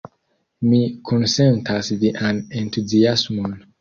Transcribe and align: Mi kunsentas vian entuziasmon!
Mi 0.69 0.79
kunsentas 1.09 1.91
vian 2.05 2.43
entuziasmon! 2.63 3.55